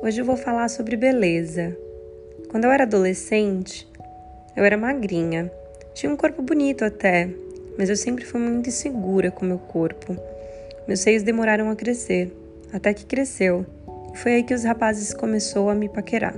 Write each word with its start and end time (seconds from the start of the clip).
Hoje 0.00 0.20
eu 0.20 0.24
vou 0.24 0.36
falar 0.36 0.68
sobre 0.68 0.96
beleza. 0.96 1.76
Quando 2.48 2.64
eu 2.64 2.70
era 2.70 2.84
adolescente, 2.84 3.86
eu 4.56 4.64
era 4.64 4.76
magrinha. 4.76 5.50
Tinha 5.92 6.12
um 6.12 6.16
corpo 6.16 6.40
bonito 6.40 6.84
até, 6.84 7.28
mas 7.76 7.88
eu 7.88 7.96
sempre 7.96 8.24
fui 8.24 8.40
muito 8.40 8.68
insegura 8.68 9.32
com 9.32 9.44
meu 9.44 9.58
corpo. 9.58 10.16
Meus 10.86 11.00
seios 11.00 11.24
demoraram 11.24 11.68
a 11.68 11.74
crescer, 11.74 12.32
até 12.72 12.94
que 12.94 13.04
cresceu. 13.04 13.66
Foi 14.14 14.34
aí 14.34 14.42
que 14.44 14.54
os 14.54 14.62
rapazes 14.62 15.12
começou 15.12 15.68
a 15.68 15.74
me 15.74 15.88
paquerar. 15.88 16.36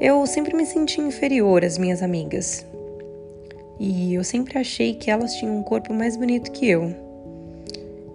Eu 0.00 0.26
sempre 0.26 0.56
me 0.56 0.64
senti 0.64 1.02
inferior 1.02 1.62
às 1.62 1.76
minhas 1.76 2.02
amigas. 2.02 2.64
E 3.78 4.14
eu 4.14 4.24
sempre 4.24 4.58
achei 4.58 4.94
que 4.94 5.10
elas 5.10 5.34
tinham 5.34 5.58
um 5.58 5.62
corpo 5.62 5.92
mais 5.92 6.16
bonito 6.16 6.50
que 6.50 6.70
eu. 6.70 6.94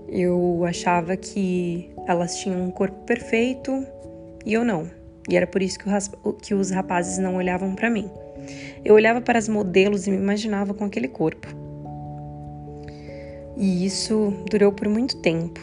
Eu 0.07 0.65
achava 0.65 1.15
que 1.15 1.91
elas 2.11 2.37
tinham 2.37 2.63
um 2.63 2.71
corpo 2.71 2.97
perfeito 3.05 3.85
e 4.45 4.53
eu 4.53 4.65
não. 4.65 4.89
E 5.29 5.37
era 5.37 5.45
por 5.45 5.61
isso 5.61 5.77
que, 5.77 5.85
que 6.41 6.53
os 6.53 6.71
rapazes 6.71 7.19
não 7.19 7.35
olhavam 7.35 7.75
para 7.75 7.89
mim. 7.89 8.09
Eu 8.83 8.95
olhava 8.95 9.21
para 9.21 9.37
as 9.37 9.47
modelos 9.47 10.07
e 10.07 10.11
me 10.11 10.17
imaginava 10.17 10.73
com 10.73 10.85
aquele 10.85 11.07
corpo. 11.07 11.47
E 13.55 13.85
isso 13.85 14.33
durou 14.49 14.71
por 14.71 14.87
muito 14.87 15.17
tempo. 15.17 15.59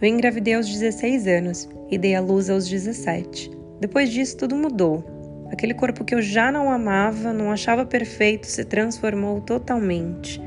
Eu 0.00 0.08
engravidei 0.08 0.54
aos 0.54 0.68
16 0.68 1.26
anos 1.26 1.68
e 1.90 1.98
dei 1.98 2.14
à 2.14 2.20
luz 2.20 2.48
aos 2.48 2.68
17. 2.68 3.50
Depois 3.80 4.10
disso, 4.10 4.36
tudo 4.36 4.56
mudou. 4.56 5.04
Aquele 5.50 5.74
corpo 5.74 6.04
que 6.04 6.14
eu 6.14 6.22
já 6.22 6.50
não 6.50 6.70
amava, 6.70 7.32
não 7.32 7.50
achava 7.52 7.84
perfeito, 7.84 8.46
se 8.46 8.64
transformou 8.64 9.40
totalmente. 9.40 10.40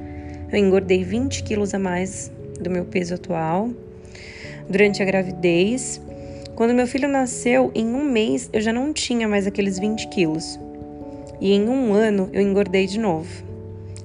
Eu 0.51 0.57
engordei 0.57 1.03
20 1.03 1.43
quilos 1.43 1.73
a 1.73 1.79
mais 1.79 2.31
do 2.59 2.69
meu 2.69 2.85
peso 2.85 3.13
atual 3.13 3.69
durante 4.69 5.01
a 5.01 5.05
gravidez. 5.05 6.01
Quando 6.55 6.73
meu 6.73 6.87
filho 6.87 7.07
nasceu, 7.07 7.71
em 7.73 7.85
um 7.85 8.03
mês 8.03 8.49
eu 8.51 8.61
já 8.61 8.73
não 8.73 8.91
tinha 8.91 9.27
mais 9.27 9.47
aqueles 9.47 9.79
20 9.79 10.07
quilos. 10.09 10.59
E 11.39 11.53
em 11.53 11.69
um 11.69 11.93
ano 11.93 12.29
eu 12.33 12.41
engordei 12.41 12.87
de 12.87 12.99
novo. 12.99 13.45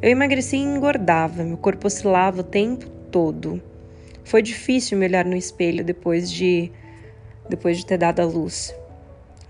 Eu 0.01 0.11
emagreci 0.11 0.57
e 0.57 0.61
engordava, 0.61 1.45
meu 1.45 1.57
corpo 1.57 1.87
oscilava 1.87 2.41
o 2.41 2.45
tempo 2.45 2.89
todo. 3.11 3.63
Foi 4.25 4.43
difícil 4.43 4.99
me 4.99 5.07
olhar 5.07 5.25
no 5.25 5.37
espelho 5.37 5.85
depois 5.85 6.31
de 6.31 6.71
depois 7.49 7.77
de 7.79 7.87
ter 7.87 7.99
dado 7.99 8.21
a 8.21 8.25
luz. 8.25 8.75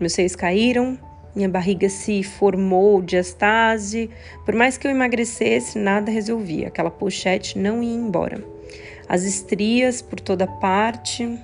Meus 0.01 0.15
seios 0.15 0.35
caíram, 0.35 0.99
minha 1.35 1.49
barriga 1.49 1.89
se 1.89 2.23
formou 2.23 3.01
de 3.01 3.17
estase. 3.17 4.11
Por 4.45 4.55
mais 4.55 4.77
que 4.77 4.87
eu 4.87 4.91
emagrecesse, 4.91 5.79
nada 5.79 6.11
resolvia. 6.11 6.69
Aquela 6.69 6.91
pochete 6.91 7.59
não 7.59 7.83
ia 7.83 7.95
embora 7.95 8.52
as 9.13 9.25
estrias 9.25 10.01
por 10.01 10.19
toda 10.19 10.47
parte 10.47 11.39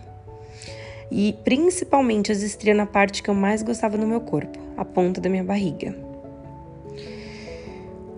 e 1.11 1.37
principalmente 1.45 2.33
as 2.33 2.41
estrias 2.41 2.75
na 2.75 2.87
parte 2.87 3.23
que 3.23 3.29
eu 3.29 3.35
mais 3.35 3.63
gostava 3.63 3.99
no 3.99 4.07
meu 4.07 4.23
corpo, 4.23 4.59
a 4.75 4.87
ponta 4.87 5.21
da 5.21 5.29
minha 5.29 5.45
barriga. 5.45 5.95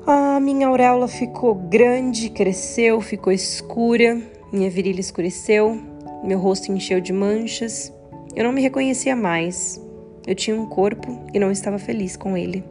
A 0.07 0.39
minha 0.39 0.69
auréola 0.69 1.09
ficou 1.09 1.53
grande, 1.53 2.31
cresceu, 2.31 3.01
ficou 3.01 3.33
escura, 3.33 4.23
minha 4.53 4.71
virilha 4.71 5.01
escureceu, 5.01 5.81
meu 6.23 6.39
rosto 6.39 6.71
encheu 6.71 7.01
de 7.01 7.13
manchas. 7.13 7.93
Eu 8.37 8.45
não 8.45 8.53
me 8.53 8.63
reconhecia 8.63 9.17
mais. 9.17 9.85
Eu 10.25 10.37
tinha 10.37 10.55
um 10.55 10.67
corpo 10.67 11.25
e 11.35 11.41
não 11.41 11.51
estava 11.51 11.77
feliz 11.77 12.17
com 12.17 12.37
ele. 12.37 12.63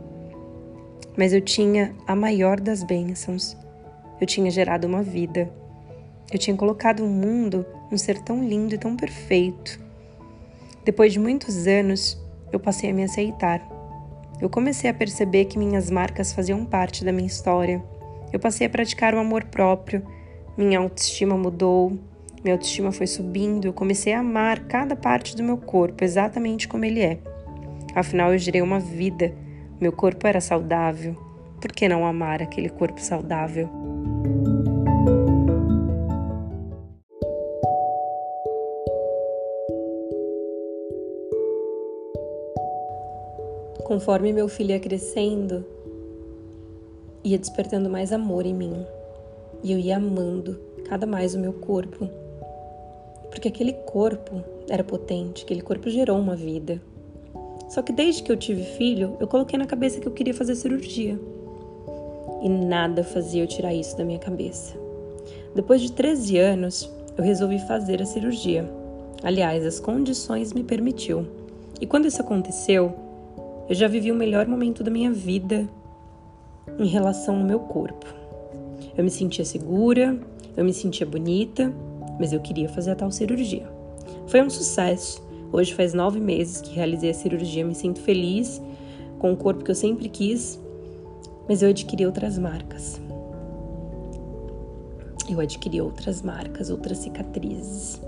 Mas 1.17 1.33
eu 1.33 1.41
tinha 1.41 1.93
a 2.07 2.15
maior 2.15 2.57
das 2.57 2.83
bênçãos. 2.83 3.57
Eu 4.21 4.25
tinha 4.25 4.49
gerado 4.49 4.87
uma 4.87 5.03
vida. 5.03 5.58
Eu 6.31 6.37
tinha 6.37 6.55
colocado 6.55 7.01
o 7.01 7.05
um 7.05 7.09
mundo 7.09 7.65
um 7.91 7.97
ser 7.97 8.19
tão 8.21 8.43
lindo 8.43 8.75
e 8.75 8.77
tão 8.77 8.95
perfeito. 8.95 9.79
Depois 10.85 11.11
de 11.11 11.19
muitos 11.19 11.67
anos, 11.67 12.17
eu 12.51 12.59
passei 12.59 12.91
a 12.91 12.93
me 12.93 13.03
aceitar. 13.03 13.67
Eu 14.39 14.49
comecei 14.49 14.89
a 14.89 14.93
perceber 14.93 15.45
que 15.45 15.57
minhas 15.57 15.89
marcas 15.89 16.31
faziam 16.31 16.63
parte 16.65 17.03
da 17.03 17.11
minha 17.11 17.27
história. 17.27 17.83
Eu 18.31 18.39
passei 18.39 18.67
a 18.67 18.69
praticar 18.69 19.13
o 19.13 19.19
amor 19.19 19.45
próprio. 19.45 20.03
Minha 20.57 20.79
autoestima 20.79 21.35
mudou. 21.35 21.97
Minha 22.43 22.55
autoestima 22.55 22.91
foi 22.91 23.07
subindo. 23.07 23.65
Eu 23.65 23.73
comecei 23.73 24.13
a 24.13 24.19
amar 24.19 24.61
cada 24.61 24.95
parte 24.95 25.35
do 25.35 25.43
meu 25.43 25.57
corpo 25.57 26.03
exatamente 26.03 26.67
como 26.67 26.85
ele 26.85 27.01
é. 27.01 27.17
Afinal, 27.93 28.31
eu 28.31 28.37
gerei 28.37 28.61
uma 28.61 28.79
vida. 28.79 29.33
Meu 29.81 29.91
corpo 29.91 30.27
era 30.27 30.39
saudável. 30.39 31.17
Por 31.59 31.71
que 31.71 31.89
não 31.89 32.05
amar 32.05 32.41
aquele 32.41 32.69
corpo 32.69 33.01
saudável? 33.01 33.69
Conforme 43.99 44.31
meu 44.31 44.47
filho 44.47 44.69
ia 44.69 44.79
crescendo, 44.79 45.65
ia 47.21 47.37
despertando 47.37 47.89
mais 47.89 48.13
amor 48.13 48.45
em 48.45 48.53
mim. 48.53 48.85
E 49.61 49.73
eu 49.73 49.77
ia 49.77 49.97
amando 49.97 50.57
cada 50.85 51.05
mais 51.05 51.35
o 51.35 51.37
meu 51.37 51.51
corpo. 51.51 52.07
Porque 53.29 53.49
aquele 53.49 53.73
corpo 53.73 54.41
era 54.69 54.85
potente, 54.85 55.43
aquele 55.43 55.59
corpo 55.59 55.89
gerou 55.89 56.17
uma 56.17 56.33
vida. 56.33 56.81
Só 57.67 57.81
que 57.81 57.91
desde 57.91 58.23
que 58.23 58.31
eu 58.31 58.37
tive 58.37 58.63
filho, 58.63 59.17
eu 59.19 59.27
coloquei 59.27 59.59
na 59.59 59.65
cabeça 59.65 59.99
que 59.99 60.07
eu 60.07 60.13
queria 60.13 60.33
fazer 60.33 60.55
cirurgia. 60.55 61.19
E 62.41 62.47
nada 62.47 63.03
fazia 63.03 63.43
eu 63.43 63.47
tirar 63.47 63.73
isso 63.73 63.97
da 63.97 64.05
minha 64.05 64.17
cabeça. 64.17 64.77
Depois 65.53 65.81
de 65.81 65.91
13 65.91 66.37
anos, 66.37 66.89
eu 67.17 67.23
resolvi 67.25 67.59
fazer 67.67 68.01
a 68.01 68.05
cirurgia. 68.05 68.65
Aliás, 69.21 69.65
as 69.65 69.77
condições 69.77 70.53
me 70.53 70.63
permitiu. 70.63 71.27
E 71.81 71.85
quando 71.85 72.05
isso 72.05 72.21
aconteceu, 72.21 73.08
eu 73.69 73.75
já 73.75 73.87
vivi 73.87 74.11
o 74.11 74.15
melhor 74.15 74.47
momento 74.47 74.83
da 74.83 74.89
minha 74.89 75.11
vida 75.11 75.69
em 76.79 76.87
relação 76.87 77.37
ao 77.37 77.43
meu 77.43 77.59
corpo. 77.59 78.07
Eu 78.97 79.03
me 79.03 79.11
sentia 79.11 79.45
segura, 79.45 80.19
eu 80.57 80.65
me 80.65 80.73
sentia 80.73 81.05
bonita, 81.05 81.71
mas 82.19 82.33
eu 82.33 82.39
queria 82.39 82.67
fazer 82.67 82.91
a 82.91 82.95
tal 82.95 83.11
cirurgia. 83.11 83.69
Foi 84.25 84.41
um 84.41 84.49
sucesso. 84.49 85.23
Hoje 85.53 85.75
faz 85.75 85.93
nove 85.93 86.19
meses 86.19 86.61
que 86.61 86.73
realizei 86.73 87.11
a 87.11 87.13
cirurgia, 87.13 87.63
me 87.63 87.75
sinto 87.75 88.01
feliz 88.01 88.59
com 89.19 89.31
o 89.31 89.37
corpo 89.37 89.63
que 89.63 89.69
eu 89.69 89.75
sempre 89.75 90.09
quis, 90.09 90.59
mas 91.47 91.61
eu 91.61 91.69
adquiri 91.69 92.07
outras 92.07 92.39
marcas. 92.39 92.99
Eu 95.29 95.39
adquiri 95.39 95.79
outras 95.79 96.23
marcas, 96.23 96.71
outras 96.71 96.97
cicatrizes, 96.97 98.01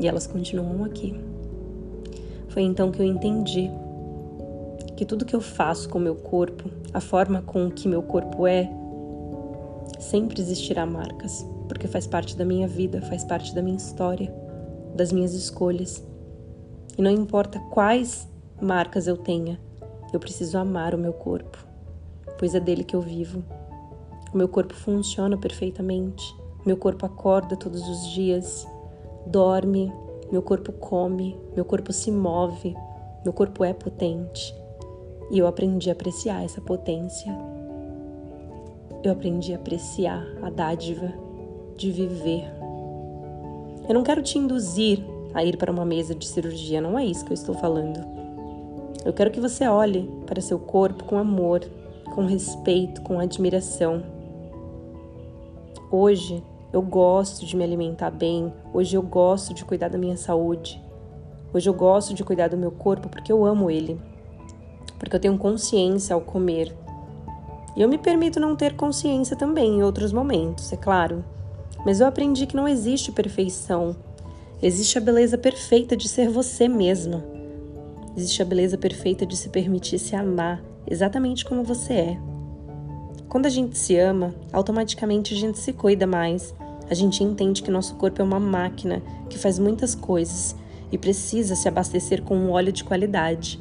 e 0.00 0.08
elas 0.08 0.26
continuam 0.26 0.84
aqui. 0.84 1.14
Foi 2.48 2.62
então 2.62 2.90
que 2.90 3.00
eu 3.00 3.06
entendi 3.06 3.70
que 5.02 5.06
tudo 5.06 5.24
que 5.24 5.34
eu 5.34 5.40
faço 5.40 5.88
com 5.88 5.98
meu 5.98 6.14
corpo, 6.14 6.70
a 6.94 7.00
forma 7.00 7.42
com 7.42 7.68
que 7.68 7.88
meu 7.88 8.04
corpo 8.04 8.46
é, 8.46 8.70
sempre 9.98 10.40
existirá 10.40 10.86
marcas, 10.86 11.44
porque 11.66 11.88
faz 11.88 12.06
parte 12.06 12.36
da 12.36 12.44
minha 12.44 12.68
vida, 12.68 13.02
faz 13.02 13.24
parte 13.24 13.52
da 13.52 13.60
minha 13.60 13.76
história, 13.76 14.32
das 14.94 15.10
minhas 15.10 15.34
escolhas. 15.34 16.00
E 16.96 17.02
não 17.02 17.10
importa 17.10 17.58
quais 17.72 18.28
marcas 18.60 19.08
eu 19.08 19.16
tenha, 19.16 19.58
eu 20.12 20.20
preciso 20.20 20.56
amar 20.56 20.94
o 20.94 20.98
meu 20.98 21.12
corpo, 21.12 21.58
pois 22.38 22.54
é 22.54 22.60
dele 22.60 22.84
que 22.84 22.94
eu 22.94 23.00
vivo. 23.00 23.42
O 24.32 24.36
meu 24.36 24.46
corpo 24.46 24.72
funciona 24.72 25.36
perfeitamente, 25.36 26.32
meu 26.64 26.76
corpo 26.76 27.04
acorda 27.04 27.56
todos 27.56 27.88
os 27.88 28.08
dias, 28.12 28.68
dorme, 29.26 29.92
meu 30.30 30.42
corpo 30.42 30.70
come, 30.72 31.36
meu 31.56 31.64
corpo 31.64 31.92
se 31.92 32.12
move, 32.12 32.76
meu 33.24 33.32
corpo 33.32 33.64
é 33.64 33.72
potente. 33.72 34.61
E 35.32 35.38
eu 35.38 35.46
aprendi 35.46 35.88
a 35.88 35.94
apreciar 35.94 36.44
essa 36.44 36.60
potência. 36.60 37.34
Eu 39.02 39.12
aprendi 39.12 39.54
a 39.54 39.56
apreciar 39.56 40.22
a 40.42 40.50
dádiva 40.50 41.10
de 41.74 41.90
viver. 41.90 42.44
Eu 43.88 43.94
não 43.94 44.02
quero 44.02 44.22
te 44.22 44.36
induzir 44.36 45.02
a 45.32 45.42
ir 45.42 45.56
para 45.56 45.72
uma 45.72 45.86
mesa 45.86 46.14
de 46.14 46.28
cirurgia, 46.28 46.82
não 46.82 46.98
é 46.98 47.06
isso 47.06 47.24
que 47.24 47.32
eu 47.32 47.34
estou 47.34 47.54
falando. 47.54 47.98
Eu 49.06 49.14
quero 49.14 49.30
que 49.30 49.40
você 49.40 49.66
olhe 49.66 50.06
para 50.26 50.42
seu 50.42 50.58
corpo 50.58 51.04
com 51.04 51.16
amor, 51.16 51.62
com 52.14 52.26
respeito, 52.26 53.00
com 53.00 53.18
admiração. 53.18 54.02
Hoje 55.90 56.44
eu 56.74 56.82
gosto 56.82 57.46
de 57.46 57.56
me 57.56 57.64
alimentar 57.64 58.10
bem, 58.10 58.52
hoje 58.70 58.98
eu 58.98 59.02
gosto 59.02 59.54
de 59.54 59.64
cuidar 59.64 59.88
da 59.88 59.96
minha 59.96 60.16
saúde, 60.18 60.78
hoje 61.54 61.70
eu 61.70 61.74
gosto 61.74 62.12
de 62.12 62.22
cuidar 62.22 62.48
do 62.48 62.56
meu 62.58 62.70
corpo 62.70 63.08
porque 63.08 63.32
eu 63.32 63.46
amo 63.46 63.70
ele 63.70 63.98
porque 65.02 65.16
eu 65.16 65.20
tenho 65.20 65.36
consciência 65.36 66.14
ao 66.14 66.20
comer. 66.20 66.72
E 67.74 67.82
eu 67.82 67.88
me 67.88 67.98
permito 67.98 68.38
não 68.38 68.54
ter 68.54 68.76
consciência 68.76 69.34
também 69.34 69.78
em 69.78 69.82
outros 69.82 70.12
momentos, 70.12 70.72
é 70.72 70.76
claro. 70.76 71.24
Mas 71.84 71.98
eu 71.98 72.06
aprendi 72.06 72.46
que 72.46 72.54
não 72.54 72.68
existe 72.68 73.10
perfeição. 73.10 73.96
Existe 74.62 74.96
a 74.98 75.00
beleza 75.00 75.36
perfeita 75.36 75.96
de 75.96 76.08
ser 76.08 76.28
você 76.28 76.68
mesma. 76.68 77.24
Existe 78.16 78.42
a 78.42 78.44
beleza 78.44 78.78
perfeita 78.78 79.26
de 79.26 79.36
se 79.36 79.48
permitir 79.48 79.98
se 79.98 80.14
amar 80.14 80.62
exatamente 80.88 81.44
como 81.44 81.64
você 81.64 81.94
é. 81.94 82.18
Quando 83.28 83.46
a 83.46 83.50
gente 83.50 83.76
se 83.76 83.98
ama, 83.98 84.32
automaticamente 84.52 85.34
a 85.34 85.36
gente 85.36 85.58
se 85.58 85.72
cuida 85.72 86.06
mais. 86.06 86.54
A 86.88 86.94
gente 86.94 87.24
entende 87.24 87.60
que 87.60 87.72
nosso 87.72 87.96
corpo 87.96 88.22
é 88.22 88.24
uma 88.24 88.38
máquina 88.38 89.02
que 89.28 89.36
faz 89.36 89.58
muitas 89.58 89.96
coisas 89.96 90.54
e 90.92 90.98
precisa 90.98 91.56
se 91.56 91.66
abastecer 91.66 92.22
com 92.22 92.36
um 92.36 92.52
óleo 92.52 92.70
de 92.70 92.84
qualidade. 92.84 93.58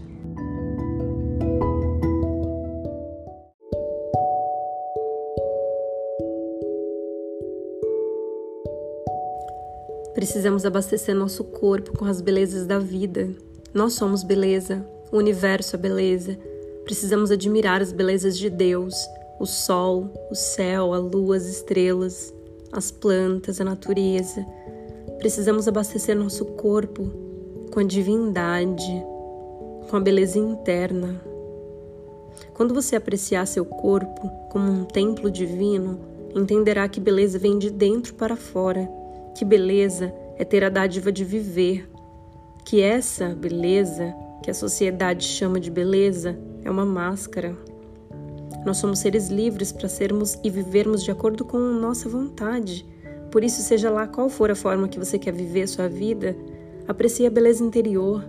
Precisamos 10.13 10.66
abastecer 10.66 11.16
nosso 11.16 11.42
corpo 11.42 11.98
com 11.98 12.04
as 12.04 12.19
belezas 12.19 12.68
da 12.68 12.78
vida. 12.78 13.30
Nós 13.74 13.94
somos 13.94 14.24
beleza, 14.24 14.86
o 15.10 15.18
universo 15.18 15.78
é 15.78 15.80
beleza. 15.80 16.38
Precisamos 16.84 17.31
admirar 17.31 17.81
as 17.81 17.94
belezas 17.94 18.38
de 18.38 18.50
Deus, 18.50 18.94
o 19.40 19.46
sol, 19.46 20.12
o 20.30 20.36
céu, 20.36 20.94
a 20.94 20.98
lua, 20.98 21.38
as 21.38 21.46
estrelas, 21.46 22.34
as 22.74 22.92
plantas, 22.92 23.62
a 23.62 23.63
natureza. 23.63 24.46
Precisamos 25.18 25.66
abastecer 25.69 26.13
nosso 26.13 26.44
corpo 26.44 27.10
com 27.72 27.80
a 27.80 27.84
divindade, 27.84 29.06
com 29.90 29.96
a 29.96 30.00
beleza 30.02 30.38
interna. 30.38 31.22
Quando 32.54 32.74
você 32.74 32.98
apreciar 32.98 33.48
seu 33.48 33.63
corpo 33.63 34.30
como 34.50 34.69
um 34.69 34.84
templo 34.84 35.31
divino, 35.31 36.02
entenderá 36.36 36.90
que 36.90 37.00
beleza 37.00 37.40
vem 37.40 37.58
de 37.58 37.69
dentro 37.69 38.13
para 38.16 38.36
fora 38.36 39.00
que 39.36 39.45
beleza 39.45 40.13
é 40.38 40.44
ter 40.44 40.63
a 40.63 40.69
dádiva 40.69 41.12
de 41.12 41.24
viver. 41.24 41.89
Que 42.66 42.81
essa 42.81 43.30
beleza, 43.30 44.13
que 44.44 44.50
a 44.51 44.54
sociedade 44.54 45.24
chama 45.24 45.60
de 45.60 45.69
beleza, 45.69 46.38
é 46.63 46.69
uma 46.69 46.86
máscara. 46.86 47.56
Nós 48.66 48.78
somos 48.78 49.00
seres 49.00 49.30
livres 49.30 49.72
para 49.72 49.89
sermos 49.89 50.38
e 50.44 50.50
vivermos 50.50 51.04
de 51.04 51.12
acordo 51.12 51.44
com 51.44 51.57
nossa 51.57 52.07
vontade. 52.07 52.86
Por 53.31 53.44
isso, 53.44 53.62
seja 53.62 53.89
lá 53.89 54.07
qual 54.07 54.30
for 54.30 54.51
a 54.51 54.56
forma 54.56 54.88
que 54.88 55.00
você 55.00 55.18
quer 55.18 55.34
viver 55.34 55.63
a 55.63 55.68
sua 55.68 55.88
vida, 55.88 56.36
aprecie 56.88 57.25
a 57.25 57.30
beleza 57.30 57.63
interior. 57.63 58.24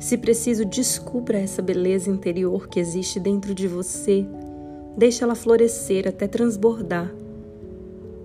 Se 0.00 0.18
preciso, 0.18 0.64
descubra 0.64 1.38
essa 1.38 1.62
beleza 1.62 2.10
interior 2.10 2.68
que 2.68 2.80
existe 2.80 3.18
dentro 3.18 3.54
de 3.54 3.66
você. 3.66 4.26
Deixe 4.96 5.24
ela 5.24 5.34
florescer 5.34 6.06
até 6.06 6.26
transbordar. 6.26 7.14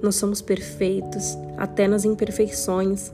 Nós 0.01 0.15
somos 0.15 0.41
perfeitos, 0.41 1.37
até 1.57 1.87
nas 1.87 2.05
imperfeições. 2.05 3.11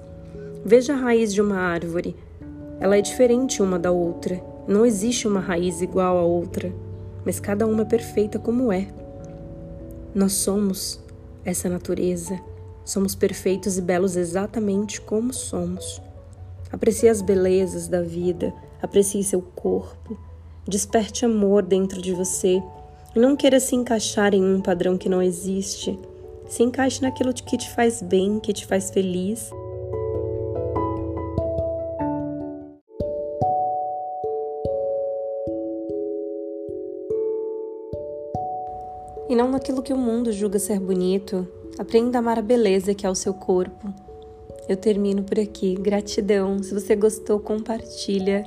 Veja 0.63 0.93
a 0.93 0.97
raiz 0.97 1.33
de 1.33 1.41
uma 1.41 1.57
árvore. 1.57 2.15
Ela 2.79 2.97
é 2.97 3.01
diferente 3.01 3.61
uma 3.61 3.79
da 3.79 3.91
outra. 3.91 4.41
Não 4.67 4.85
existe 4.85 5.27
uma 5.27 5.39
raiz 5.39 5.81
igual 5.81 6.17
à 6.17 6.23
outra, 6.23 6.73
mas 7.25 7.39
cada 7.39 7.65
uma 7.65 7.83
é 7.83 7.85
perfeita 7.85 8.37
como 8.37 8.71
é. 8.71 8.87
Nós 10.13 10.33
somos 10.33 10.99
essa 11.43 11.69
natureza. 11.69 12.39
Somos 12.83 13.15
perfeitos 13.15 13.77
e 13.77 13.81
belos 13.81 14.15
exatamente 14.15 15.01
como 15.01 15.33
somos. 15.33 16.01
Aprecie 16.71 17.09
as 17.09 17.21
belezas 17.21 17.87
da 17.87 18.01
vida, 18.01 18.53
aprecie 18.81 19.23
seu 19.23 19.41
corpo, 19.41 20.17
desperte 20.67 21.25
amor 21.25 21.63
dentro 21.63 22.01
de 22.01 22.11
você 22.11 22.61
e 23.15 23.19
não 23.19 23.35
queira 23.35 23.59
se 23.59 23.75
encaixar 23.75 24.33
em 24.33 24.43
um 24.43 24.61
padrão 24.61 24.97
que 24.97 25.09
não 25.09 25.21
existe. 25.21 25.97
Se 26.47 26.63
encaixe 26.63 27.01
naquilo 27.01 27.33
que 27.33 27.57
te 27.57 27.69
faz 27.71 28.01
bem, 28.01 28.39
que 28.39 28.53
te 28.53 28.65
faz 28.65 28.91
feliz. 28.91 29.49
E 39.27 39.35
não 39.35 39.49
naquilo 39.49 39.81
que 39.81 39.91
o 39.91 39.97
mundo 39.97 40.31
julga 40.31 40.59
ser 40.59 40.79
bonito. 40.79 41.47
Aprenda 41.77 42.17
a 42.17 42.19
amar 42.19 42.39
a 42.39 42.41
beleza 42.41 42.93
que 42.93 43.05
é 43.05 43.09
o 43.09 43.15
seu 43.15 43.33
corpo. 43.33 43.93
Eu 44.69 44.77
termino 44.77 45.23
por 45.23 45.39
aqui. 45.39 45.75
Gratidão. 45.75 46.61
Se 46.61 46.73
você 46.73 46.95
gostou, 46.95 47.39
compartilha. 47.39 48.43